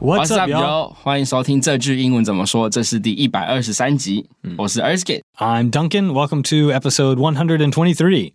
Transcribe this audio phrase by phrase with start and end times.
[0.00, 0.92] What's up, yo？
[1.02, 2.70] 欢迎收听这句英文怎么说？
[2.70, 4.28] 这是第一百二十三集。
[4.44, 6.12] 嗯、我是 Erskine，I'm Duncan。
[6.12, 8.34] Welcome to episode one hundred and twenty-three。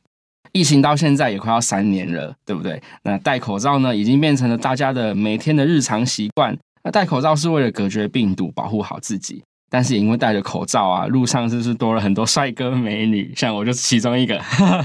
[0.51, 2.83] 疫情到现在也快要三年了，对不对？
[3.03, 6.57] 那戴口罩呢，已经变成了大家的每天的日常习惯。
[6.83, 9.41] 那戴口罩是为了隔绝病毒，保护好自己。
[9.69, 13.33] 但是也因为戴着口罩啊，路上是不是多了很多帅哥美女？
[13.37, 14.37] 像我就是其中一个。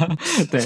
[0.48, 0.64] 对，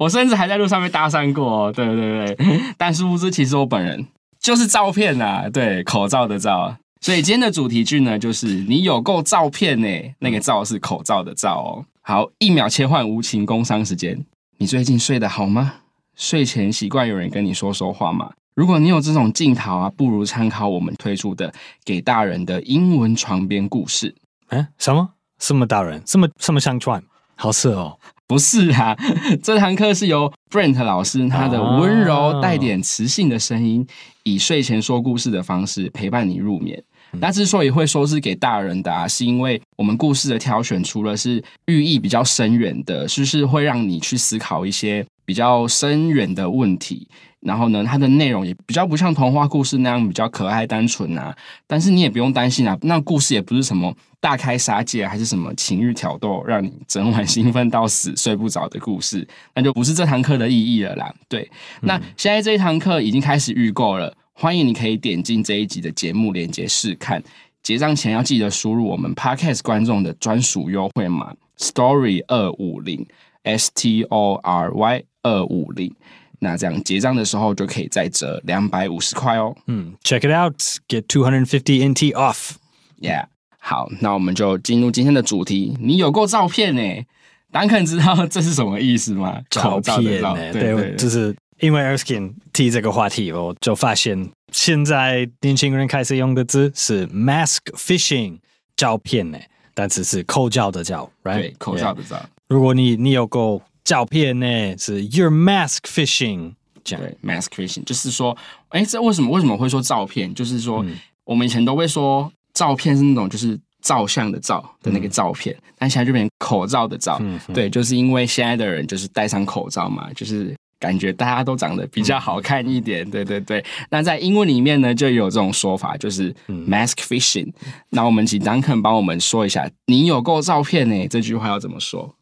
[0.00, 1.70] 我甚至还在路上被搭讪过。
[1.72, 4.06] 对对对，但殊不知其实我本人。
[4.40, 11.84] 就是照片啊，对，口罩的照，所以今天的主题句呢，就是你有够照片呢，那个照是口罩的照哦。
[12.02, 14.24] 好，一秒切换无情工商时间，
[14.58, 15.74] 你最近睡得好吗？
[16.14, 18.32] 睡前习惯有人跟你说说话吗？
[18.54, 21.52] 如果你有这种镜头啊，不如参考我们推出的
[21.84, 24.14] 给大人的英文床边故事。
[24.48, 25.10] 哎，什么？
[25.38, 26.02] 什么大人？
[26.06, 27.02] 什么什么相传？
[27.34, 27.98] 好色哦。
[28.28, 28.96] 不是啊，
[29.42, 33.86] 这堂课是由 Brent 老师他的温柔带点磁性的声音，
[34.24, 36.82] 以睡前说故事的方式陪伴你入眠。
[37.20, 47.06] 那之所以会说是给大人的啊，是因为我们故事的挑选，除了是寓意比较深远的，就是会让你去思考一些比较深远的问题。
[47.46, 51.34] 然后呢，它的内容也比较不像童话故事那样比较可爱单纯啊。
[51.66, 61.14] 但是你也不用担心啊，那故事也不是什么大开杀戒，还是什么情欲挑逗，让你整晚兴奋到死睡不着的故事，那就不是这堂课的意义了啦。
[61.28, 61.48] 对，
[61.82, 67.22] 那现在这一堂课已经开始预购了，欢迎你可以点进这一集的节目链接试看。
[67.62, 73.06] 结账前要记得输入我们 Podcast 观众的专属优惠码 Story 二五零
[73.42, 75.92] S T O R Y 二五零。
[76.38, 79.56] 那这样结账的时候就可以再折两百五十块哦。
[79.66, 80.56] 嗯，Check it out,
[80.88, 82.52] get two hundred fifty NT off.
[83.00, 83.26] Yeah，
[83.58, 85.76] 好，那我们就进入今天的主题。
[85.80, 87.04] 你有够照片呢？
[87.52, 89.40] 丹肯知道 这是什么意思吗？
[89.50, 90.34] 照片呢？
[90.52, 98.38] 对，对，对，就是因为 Erskine 提这个话题，我就发现现在年轻人开始用的字是 mask fishing，
[98.76, 99.38] 照片呢，
[99.74, 101.34] 但只是口罩的罩，right？
[101.40, 102.20] 对，口罩的罩。
[102.48, 103.62] 如果你你有够。
[103.86, 108.36] 照片呢是 You're mask fishing，这样对，mask fishing 就是说，
[108.70, 110.34] 哎，这为什么为什么会说照片？
[110.34, 123.64] 就是说，嗯、我们以前都会说照片是那种就是照相的照的那个照片，嗯、但现在就变成口罩的照，嗯、对，就是因为现在的人就是戴上口罩嘛，就是感觉大家都长得比较好看一点，嗯、对对对。
[123.88, 127.52] 那在英文里面呢，就有这种说法，就是 mask fishing。
[127.90, 131.06] 那、嗯、我们请 Duncan 帮我们说一下，你有够照片呢？
[131.06, 132.12] 这句话要怎么说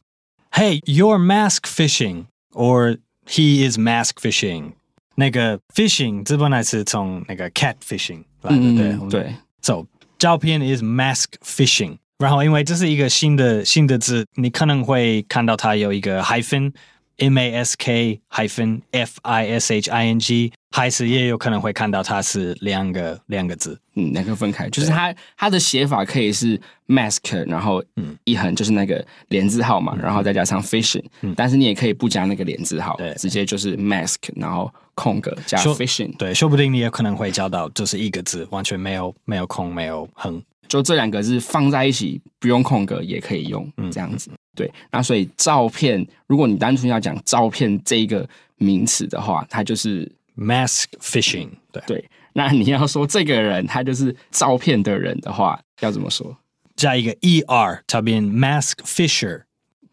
[0.53, 4.73] ？Hey, you're mask fishing, or he is mask fishing.
[5.15, 9.35] 那个 fishing 这本来是从那个 cat fishing 来的，对、嗯、对。
[9.61, 9.85] So
[10.17, 16.73] 照片 is mask fishing，然后因为这是一个新的新的字，你可能会看到它有一个 hyphen。
[17.18, 28.16] M A S K hyphen F I S H I N G，还是也有可能会看到它是两个两个字，嗯，两个分开，就是它它的写法可以是 mask，然后嗯。
[28.24, 40.42] 一横就是那个连字号嘛，然后再加上 fishing，嗯，但是你也可以不加那个连字号，对，直接就是 mask，然后空格加 fishing，对，说不定你也可能会教到就是一个字，完全没有没有空没有横，
[40.74, 44.28] 就这两个字放在一起不用空格也可以用，嗯，这样子。
[44.56, 51.48] 对，那所以照片，如果你单纯要讲照片这一个名词的话，它就是 mask fishing。
[51.70, 56.36] 对对，那你要说这个人他就是照片的人的话，要怎么说？
[56.74, 59.42] 加一个 er，它变 mask fisher，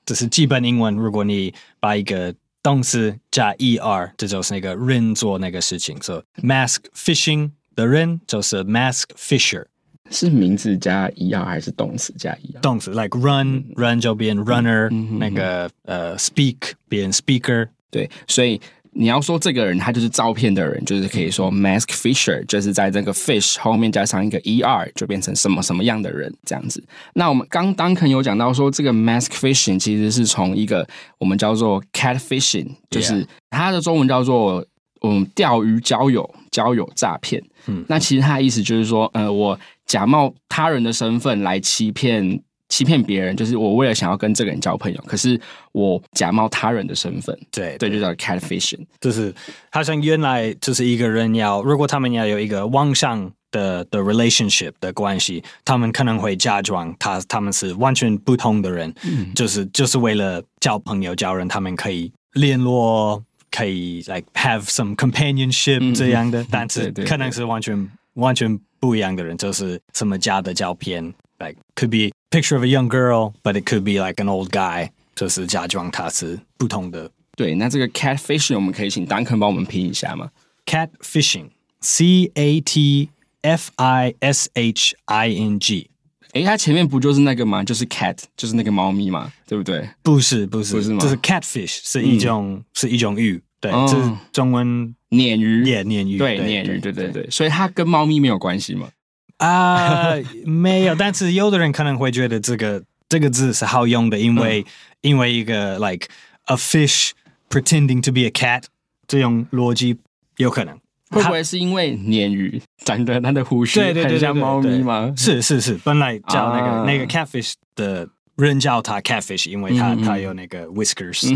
[0.03, 0.95] 这是基本英文。
[0.95, 2.33] 如果你把一个
[2.63, 9.65] 动词加 er，这就是那个人做那个事情，所以 mask fishing 的人就是 mask fisher。
[10.11, 12.59] 是名字加 er 还是动词加 er？
[12.61, 17.69] 动词，like run，run、嗯、run 就变 runner，、嗯、那个呃、uh, speak 变 speaker。
[17.89, 18.59] 对，所以
[18.93, 26.83] 你要说这个人他就是照骗的人，就是可以说 mask fisher，就是在这个 fish 后面加上一个 er，就变成什么什么样的人这样子。
[27.13, 30.87] 那我们刚 Duncan 有讲到说，这个 mask fishing 其实是从一个
[31.17, 34.65] 我们叫做 cat fishing，就是它的中文叫做
[35.01, 37.41] 嗯钓鱼交友交友诈骗。
[37.67, 39.59] 嗯，那其实它的意思就是说，呃，我
[39.91, 42.41] 假冒他人的身份来欺骗。
[42.71, 45.37] 欺骗别人，就是我为了想要跟这个人交朋友，可是
[45.73, 49.35] 我假冒他人的身份，对对，就叫 catfishing，就是
[49.69, 63.21] 好像原来就是一个人要，如果他们要有一个网上的的 relationship 的关系，他们可能会假装他他们是完全不同的人，嗯、就是就是为了交朋友交人，他们可以联络，
[63.51, 71.01] 可以 like have some companionship、嗯、这样的，但是可能是完全完全不一样的人，就是什么家的照片
[71.39, 72.13] ，like could be。
[72.31, 77.11] Picture of a young girl, but it could be like an old guy，就是假装他是不同的。
[77.35, 80.29] 对，那这个 catfishing 我们可以请 Duncan 帮我们拼一下吗
[80.65, 83.09] ？Catfishing，C A T
[83.41, 85.89] F I S H I N G。
[86.31, 87.61] 哎，它前面不就是那个吗？
[87.61, 89.89] 就是 cat，就是那个猫咪嘛，对不对？
[90.01, 90.99] 不是，不是，不是吗？
[91.01, 98.89] 就是 catfish 是一种、嗯、是一种鱼，对，这是中文鲶鱼，鲶鲶鱼，对，鲶鱼，对对对对，所以它跟猫咪没有关系吗？
[99.37, 104.65] 啊，uh, 没有，但是有的人可能会觉得这个这个字是好用的，因为、嗯、
[105.01, 106.07] 因为一个 like
[106.45, 107.11] a fish
[107.49, 108.63] pretending to be a cat
[109.05, 109.97] 这种逻辑
[110.37, 110.79] 有可能。
[111.09, 115.13] 会不会是因为鲶鱼长得它的胡须很像猫咪吗？
[115.17, 121.27] 是是是，本来叫那个、啊、那个 catfish 的人叫它 catfish，因为它、嗯、它有那个 whiskers，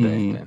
[0.00, 0.46] 对。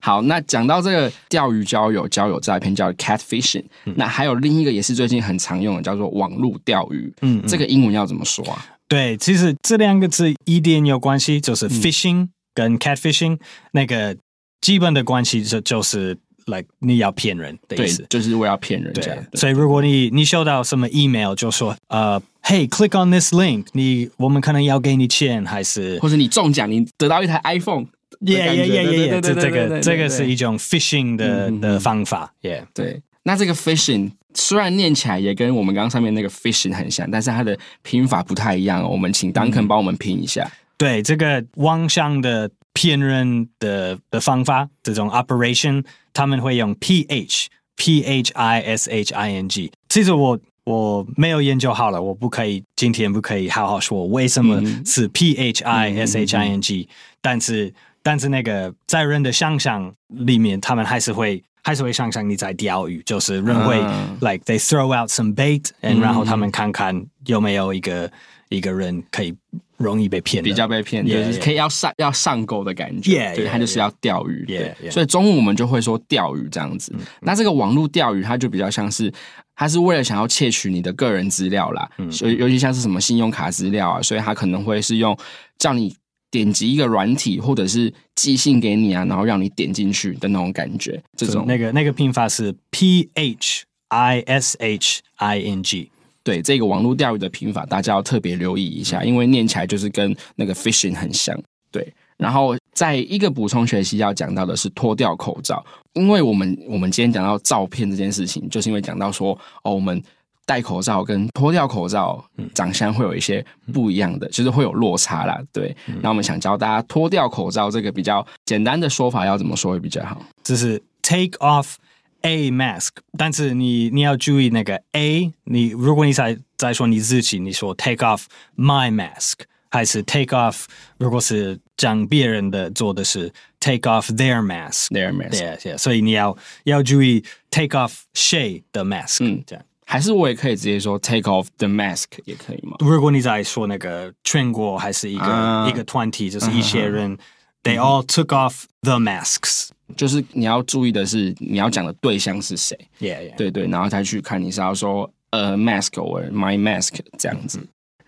[0.00, 7.12] 好，那讲到这个钓鱼交友、交友诈骗叫 catfishing，、嗯、那还有另一个也是最近很常用的，叫做网络钓鱼。
[7.20, 8.66] 嗯，这个英文要怎么说啊？
[8.88, 13.38] 对，其实这两个字一点有关系，就是 fishing 跟 catfishing、嗯、
[13.72, 14.16] 那个
[14.60, 16.16] 基本的关系就就是
[16.46, 18.92] like 你要骗人的意思，就是我要骗人。
[18.94, 27.86] 对，对所以如果你你收到什么 email 就说呃，Hey，click on this link，你我们可能要给你钱，还是或者你中奖，你得到一台 iPhone。
[28.20, 29.20] 耶耶耶耶耶！
[29.20, 32.34] 这这个这个是一种 fishing 的、嗯、的方法。
[32.42, 33.00] 耶，对。
[33.22, 38.82] 那这个 fishing 虽然念起来也跟我们刚刚上面那个 fishing 很像，但是它的拼法不太一样。
[38.82, 40.42] 我们请 Duncan 帮我们拼一下。
[40.44, 49.70] 嗯、对，这个网上的骗人的的方法，这种 operation，他们会用 p h p h i s h i n g。
[49.88, 57.72] 其实我我没有研究好了，我不可以今天不可以好好说为什么是 p h i s h i n g，、嗯、但是。
[58.02, 68.10] 但是那个在人的想象里面，他们还是会还是会想象你在钓鱼，就是人会、uh, like they throw out some bait，、嗯、然后他们看看有没有一个
[68.48, 69.36] 一个人可以
[69.76, 74.46] 容易被骗，比较被骗，yeah, 就是可以要上.要上钩的感觉，yeah, 对，他就是要钓鱼.
[74.90, 76.92] 所以中午我们就会说钓鱼这样子。
[76.94, 79.12] 嗯、那这个网络钓鱼，它就比较像是，
[79.54, 85.14] 它是为了想要窃取你的个人资料啦，嗯、所以尤其像是什么信用卡资料啊，所以他可能会是用
[85.58, 85.94] 叫你。
[86.30, 95.90] 点击一个软体，或者是寄信给你啊，然后让你点进去的那种感觉，这种那个那个拼法是 P H I S H I N G，
[96.22, 101.36] 对，这个网络钓鱼的拼法，大家要特别留意一下，因为念起来就是跟那个 fishing 很像。
[101.72, 110.02] 对，然后在一个补充学习要讲到的是脱掉口罩，因为我们我们今天讲到照片这件事情，就是因为讲到说哦，我们。
[110.50, 115.40] 戴口罩跟脱掉口罩，长相会有一些不一样的，嗯、就是会有落差啦。
[115.52, 120.20] 对，那、嗯、我们想教大家脱掉口罩这个比较简单的说法要怎么说会比较好？
[120.42, 121.74] 就是 take off
[122.22, 128.24] a mask，但是你你要注意那个 a，你如果你在在说你自己，你说 take off
[128.56, 129.34] my mask，
[129.70, 130.64] 还是 take off？
[130.98, 139.64] 如果是讲别人的做的是 take off their mask，their mask，yeah yeah，所以你要要注意 take off Shay 的 mask，嗯，这样。
[139.90, 142.76] 还是我也可以直接说 take off the mask 也可以吗？
[142.78, 147.18] 如果你在说那个全国还是一个、uh, 一个团体，就是一些人、
[147.64, 153.36] uh-huh.，they all took off the masks，就是你要注意的是你要讲的对象是谁，yeah, yeah.
[153.36, 157.58] 对对，然后再去看你是要说 a mask or my mask 这样子。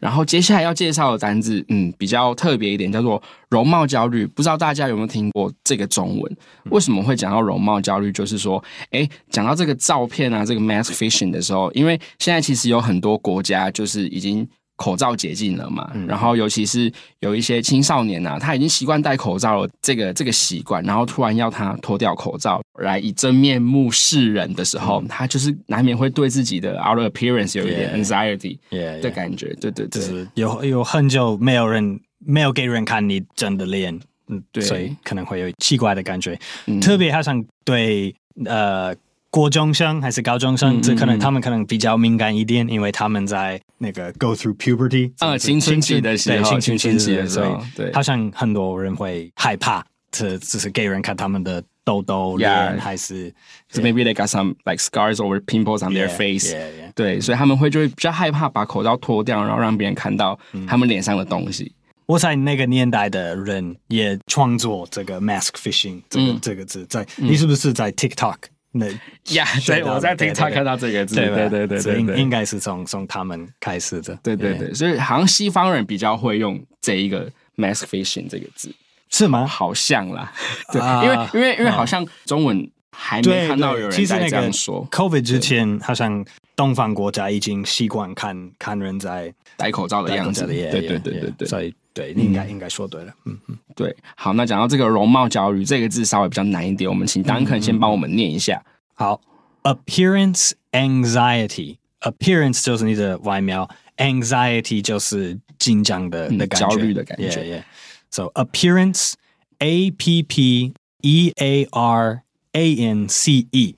[0.02, 4.26] 然后接下来要介绍的单字，嗯，比较特别一点，叫做容貌焦虑。
[4.26, 6.36] 不知道大家有没有听过这个中文？
[6.70, 8.10] 为什么会讲到容貌焦虑？
[8.10, 14.48] 就是说，哎，讲到这个照片啊，这个 mask fishing 的时候，因为现在其实有很多国家就是已经。
[14.76, 15.90] 口罩解禁了嘛？
[16.08, 28.58] 然后尤其是有一些青少年啊，他已经习惯戴口罩了，这个这个习惯，然后突然要他脱掉口罩来以真面目示人的时候，嗯、他就是难免会对自己的 outer appearance 有一点 anxiety
[29.00, 29.46] 的感觉。
[29.46, 29.60] Yeah, yeah.
[29.60, 34.00] 对对对，就是有有很久没有人没有给人看你真的脸。
[34.28, 36.38] 嗯，对，所以可能会有奇怪的感觉。
[36.66, 38.14] 嗯、特别好像对
[38.44, 38.94] 呃
[39.30, 53.34] 国中生还是高中生，这、嗯、可能他们可能比较敏感一点，因为他们在那个 go through puberty，呃，青春期的时候，对青春期的时候，对，好像很多人会害怕，就是给人看他们的痘痘呀，还是，
[53.68, 56.54] 就 maybe they got some like scars or pimples on their face，
[56.94, 61.74] 对，所以他们会就会比较害怕把口罩脱掉，然后让别人看到他们脸上的东西。
[62.06, 68.36] 我在那个年代的人也创作这个 mask fishing 这个这个字，在你是不是在 TikTok？
[68.72, 68.86] 那
[69.34, 69.44] 呀？
[69.60, 78.74] 所以我在 TikTok 看到这个字，对对对对对，应应该是从从他们开始的，对对对，所以好像西方人比较会用这一个 mask fishing 这个字。
[79.10, 79.46] 是吗？
[79.46, 80.32] 好像啦，
[80.72, 84.88] 对，因为因为因为好像中文还没看到有人在这样说。
[84.90, 86.24] COVID 之前，好像
[86.56, 90.46] 东方国家已经习惯看看人在戴口罩的样子。
[90.46, 93.14] 对对对对对，所以对，你应该应该说对了。
[93.26, 93.94] 嗯嗯，对。
[94.16, 98.64] 好，那讲到这个容貌焦虑这个字稍微比较难一点，我们请 Duncan 先帮我们念一下。
[98.94, 99.20] 好
[99.62, 103.68] ，appearance anxiety，appearance 就是你的外貌
[103.98, 107.64] ，anxiety 就是紧张的的感觉，焦虑的感觉。
[108.10, 109.14] So appearance,
[109.58, 112.22] A P P E A R
[112.52, 113.76] A N C E，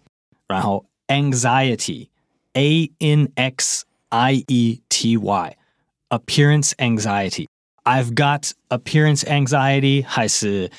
[0.48, 2.08] 然后 anxiety,
[2.54, 5.56] A N X I E T Y,
[6.10, 7.46] appearance anxiety.
[7.83, 10.69] I've got appearance anxiety，还是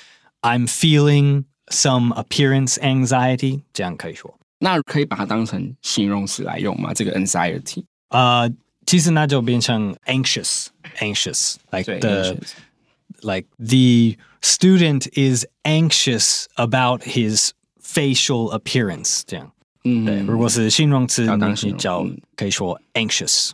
[0.42, 4.38] I'm feeling some appearance anxiety，这样可以说。
[4.58, 6.92] 那可以把它当成形容词来用吗？
[6.94, 7.84] 这个 anxiety？
[8.08, 8.50] 呃，
[8.86, 17.50] 其实那就变成 anxious，anxious，like the。like the student is anxious about his
[17.82, 19.52] facial appearance，这样，
[19.84, 20.20] 嗯，对。
[20.20, 21.26] 如果是形容词，
[21.64, 23.50] 你叫可以说 anxious。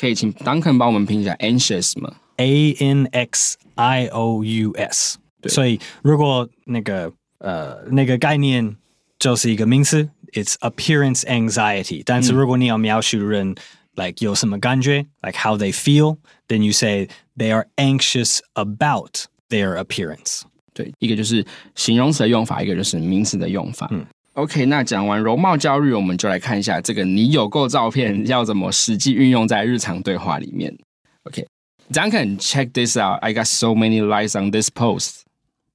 [0.00, 5.18] 可以请 Duncan 帮我们拼一下 anxious 吗 ？A N X I O U S。
[5.48, 8.76] 所以如果那个呃那个概念
[9.18, 12.02] 就是一个名词，it's appearance anxiety。
[12.04, 13.54] 但是如果你要描述人。
[13.94, 16.16] like 有什么感觉，like how they feel,
[16.48, 17.06] then you say
[17.36, 20.40] they are anxious about their appearance。
[20.72, 21.44] 对，一个就是
[21.74, 23.86] 形容词的用法，一个就是名词的用法。
[23.90, 30.74] 嗯，OK，那讲完容貌焦虑，我们就来看一下这个你有够照片要怎么实际运用在日常对话里面。
[31.90, 33.18] OK，Duncan, check this out.
[33.22, 35.24] I got so many likes on this post.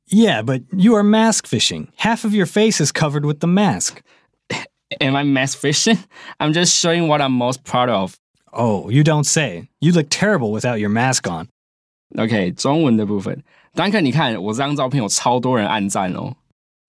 [0.09, 1.89] Yeah, but you are mask fishing.
[1.97, 4.01] Half of your face is covered with the mask.
[5.01, 5.97] Am I mask fishing?
[6.39, 8.17] I'm just showing what I'm most proud of.
[8.53, 9.67] Oh, you don't say.
[9.81, 11.49] You look terrible without your mask on.
[12.17, 13.43] OK，中文的部分，
[13.75, 16.35] Duncan，你看我这张照片有超多人按赞哦。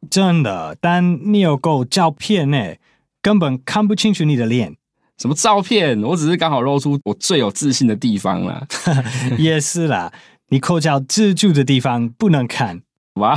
[0.09, 2.77] 真的，但你有够照片呢，
[3.21, 4.77] 根本看不清楚你的脸。
[5.24, 6.04] 什么照片？
[6.04, 8.68] 我只是刚好露出我最有自信的地方啦。
[9.40, 10.12] 也是啦，
[10.50, 12.82] 你口角遮住的地方不能看。
[13.22, 13.34] 哇！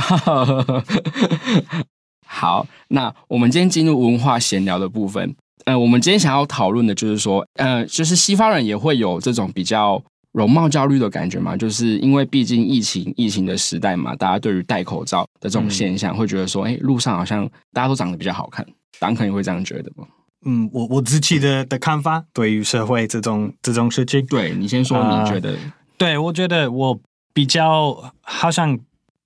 [2.27, 5.33] 好，那我们今天进入文化闲聊的部分。
[5.63, 10.03] 呃，我们今天想要讨论的就是说，呃，就是西方人也会有这种比较
[10.33, 11.55] 容貌焦虑的感觉嘛？
[11.55, 18.65] 就是因为毕竟疫情疫情的时代嘛，大家对于戴口罩的这种现象，会觉得说，哎、嗯，路上好像大家都长得比较好看，
[18.99, 20.05] 当然可能会这样觉得吗？
[20.47, 25.51] 嗯，我我自己的的看法，对于社会这种这种事情，对你先说，你觉得？
[25.51, 25.57] 呃、
[25.97, 26.99] 对我觉得我
[27.33, 28.79] 比较好像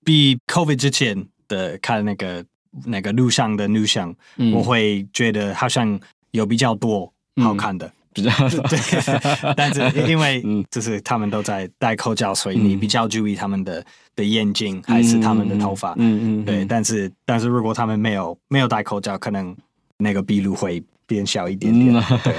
[0.04, 2.44] 比 COVID 之前的看那个。
[2.86, 6.00] 那个录像的录像，嗯、我会觉得好像
[6.30, 8.30] 有比较多好看的，嗯、比较
[8.66, 9.54] 对。
[9.54, 13.84] 但是因为 就是他们都在戴口罩，所以你比较注意他们的
[14.16, 15.92] 的眼睛还是他们的头发。
[15.98, 16.44] 嗯嗯，嗯。
[16.46, 19.54] 对，但是但是如果他们没有没有戴口罩，可能
[19.98, 21.94] 那个鼻露会变小一点点。
[21.94, 22.32] 嗯、对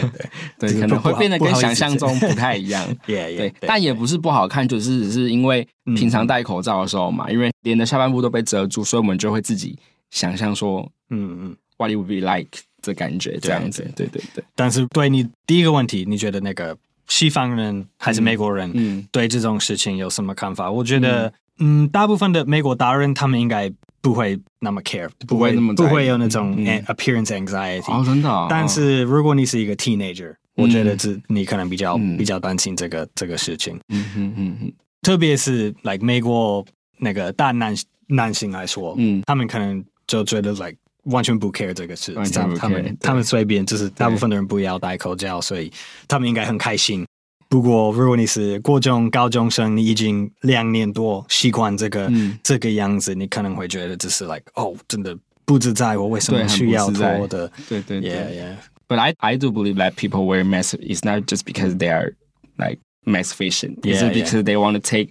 [0.59, 2.85] 对对， 可能会变得跟想象中不太一样。
[3.05, 9.77] 对对，但也不是不好看，就是只是因为平常戴口罩的时候嘛，因为脸的下半部都被遮住，所以我们就会自己。
[10.11, 12.47] 想象说，嗯嗯，What it would be like
[12.83, 14.43] 这感觉这样子，对对对，对。
[14.53, 16.77] 但是对你第一个问题，你觉得那个
[17.07, 20.67] 西方人还是美国人，嗯，对这种事情有什么看法？
[20.67, 23.71] 嗯、我觉得，嗯，大部分的美国达人他们应该
[24.03, 26.55] 不会那么 care，不会，那么不会有那种
[26.85, 27.91] appearance anxiety。
[27.91, 28.45] 哦，真的、哦。
[28.47, 33.79] 但是如果你是一个 teenager，、嗯、我觉得这你可能比较、嗯、比较担心这个这个事情。
[33.89, 34.73] 嗯嗯嗯嗯。
[35.01, 36.63] 特别是 like 美国
[36.99, 37.73] 那个大男
[38.09, 39.83] 男性来说，嗯，他们可能。
[40.05, 42.13] 就觉得 like 完全不 care 这个事，
[42.57, 45.71] 他们他们随便，就是大部分的人不要戴口罩，所以
[46.09, 47.05] 他们应该很开心。
[47.53, 57.51] 不过如果你是国中高中生，你已经两年多习惯这个、嗯、这个样子，你可能会觉得这是 like 哦，真的不自在，我为什么需要脱的？
[57.69, 58.55] 对对对，yeah yeah。
[58.87, 62.15] But I I do believe that people wear masks is not just because they are
[62.57, 65.09] like mask fishing, it's because they want to take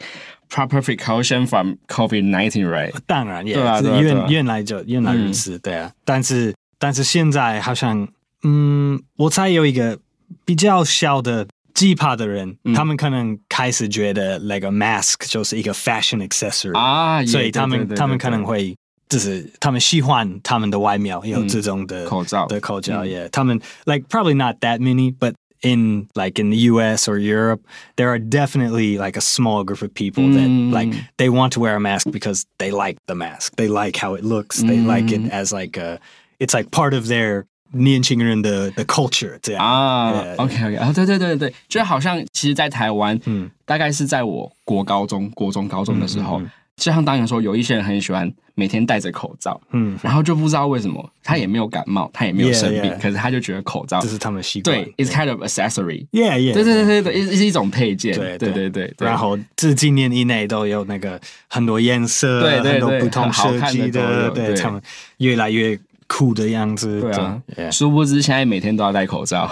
[0.51, 2.93] proper precaution from COVID nineteen, right？
[3.07, 5.93] 当然，也是原原来就原来如此，对啊。
[6.05, 8.09] 但是但是现在好像，
[8.43, 9.97] 嗯，我猜有一个
[10.45, 11.47] 比较小的
[11.82, 18.76] 奇葩的人，他们可能开始觉得 like a mask 就是一个 fashion accessory 啊，所以他们他们可能会
[19.08, 23.30] 就是他们喜欢他们的外貌有这种的口罩的口罩，yeah。
[23.30, 27.62] 他们 like probably not that many, but in like in the US or Europe,
[27.96, 30.72] there are definitely like a small group of people that mm.
[30.72, 33.56] like they want to wear a mask because they like the mask.
[33.56, 34.62] They like how it looks.
[34.62, 34.88] They mm.
[34.88, 36.00] like it as like a
[36.40, 39.65] it's like part of their 年轻人的的 culture 这样。
[39.65, 40.11] 啊。
[40.37, 46.41] OK OK 啊，对对对对，就好像其实，在台湾，嗯，大概是在我国高中、国中、高中的时候。
[46.41, 64.81] 嗯嗯就像当年说，有一些人很喜欢每天戴着口罩，嗯，然后就不知道为什么他也没有感冒，他也没有生病，可是他就觉得口罩这是他们习惯，对，it's kind of accessory，yeah yeah，对对对对对，是一种配件，对对对对，然后这几年以内都有那个很多颜色，对对对，很多不同设计的，对，他们
[65.19, 65.79] 越来越
[66.13, 67.11] 酷的样子，对
[67.65, 69.51] 啊，殊不知现在每天都要戴口罩，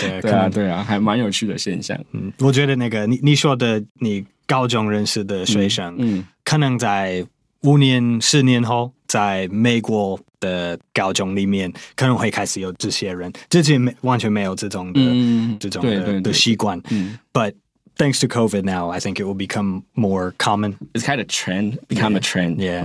[0.00, 4.24] 对 对啊对啊，还蛮有趣的现象，嗯，我觉得那个你你说的你。
[4.50, 7.24] 高中认识的学生，嗯，嗯，可能在
[7.62, 16.82] 五年、十年后，在美国的高中里面，可能会开始有这些人，之前没完全没有这种的、嗯、这种的对对对的习惯。
[16.90, 17.52] 嗯，But
[17.96, 20.74] thanks to COVID now, I think it will become more common.
[20.94, 22.56] It's kind of trend, become a trend.
[22.56, 22.82] Yeah.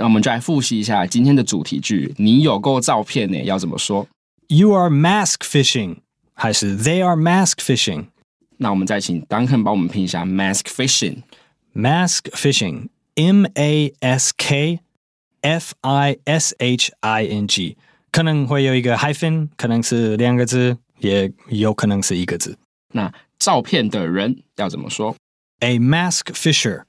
[0.00, 3.38] 那我们就来复习一下今天的主题句：你有够照片呢？
[3.42, 4.08] 要怎么说
[4.48, 5.98] ？You are mask fishing，
[6.32, 8.06] 还是 They are mask fishing？
[8.56, 11.18] 那我们再请 Duncan 帮我们拼一下 mask fishing。
[11.74, 14.80] mask fishing，M A S K
[15.42, 17.76] F I S H I N G，
[18.10, 22.56] 可能会有一个 hyphen，可能是两个字，也有可能是一个字。
[22.94, 25.14] 那照片的人要怎么说
[25.58, 26.84] ？A mask fisher，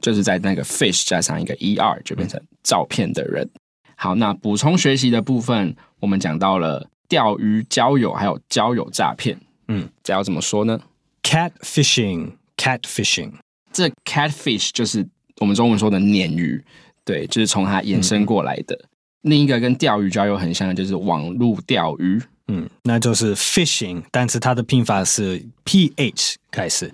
[0.00, 3.48] 就是在那个 fish 加上一个 er，就变成照片的人。
[3.96, 9.38] 好，那补充学习的部分，我们讲到了钓鱼、交友，还有交友诈骗。
[9.68, 10.80] 嗯，这要怎么说呢
[11.22, 13.32] ？Catfishing，catfishing，
[13.72, 16.64] 这 catfish 就是我们中文说的鲶鱼，
[17.04, 18.74] 对，就是从它衍生过来的。
[18.74, 26.90] 嗯、另一个跟钓鱼交友很像的，就是网络钓鱼，嗯，那就是 fishing，但是它的拼法是 p h 开始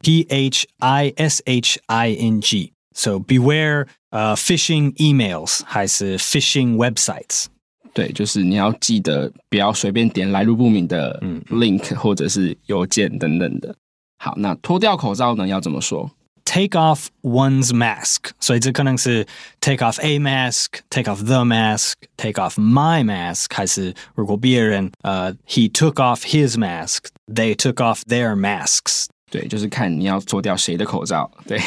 [0.00, 7.46] ，p h i s h i n g。So beware，呃、uh,，phishing emails 还是 phishing websites。
[7.92, 13.74] 对，就是你要记得不要随便点来路不明的 link 或者是邮件等等的。
[14.18, 15.46] 好，那脱掉口罩呢？
[15.48, 16.10] 要怎么说？
[16.44, 18.30] Take off one's mask。
[18.38, 19.26] 所以这可能是
[19.60, 27.74] take off a mask，take off the mask，take off my mask，还是如果别人呃、uh,，he took off his mask，they took
[27.74, 29.06] off their masks。
[29.29, 31.29] 对，就是看你要脱掉谁的口罩。
[31.47, 31.59] 对，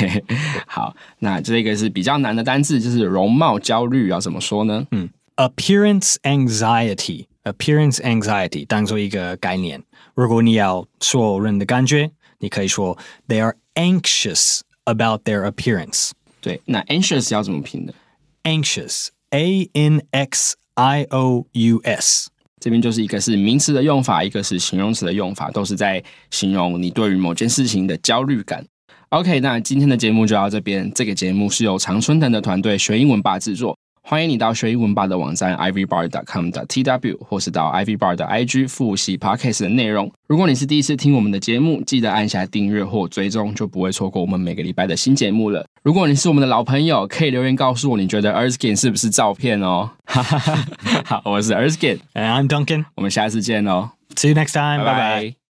[0.67, 4.87] 好，那这个是比较难的单字，就是容貌焦虑，要怎么说呢？
[4.91, 5.09] 嗯。
[5.37, 9.83] Appearance anxiety, appearance anxiety 当做一个概念。
[10.15, 16.11] 如果你要说人的感觉，你可以说 They are anxious about their appearance。
[16.43, 17.95] 对，那 anxious 要怎么拼的
[18.43, 22.29] ？Anxious, A N X I O U S。
[22.63, 28.65] 这边就是一个是名词的用法，一个是形容词的用法，都是在形容你对于某件事情的焦虑感。
[29.09, 30.89] OK，那今天的节目就到这边。
[30.95, 33.77] 这个节目是由常春藤的团队学英文吧制作。
[34.05, 40.13] 欢迎你到学英文吧的网站 ivybar.com.tw，或是到 ivybar 的 IG 复习 Podcast 的内容。
[40.27, 45.65] 如果你是第一次听我们的节目，记得按下订阅或追踪，就不会错过我们每个礼拜的新节目了。
[45.83, 49.89] 如果你是我们的老朋友，可以留言告诉我你觉得 Erskine 是不是照片哦。
[50.05, 53.93] 好，我是 Erskine，and I'm Duncan，我们下次见哦。
[54.17, 55.43] See you next time，拜拜。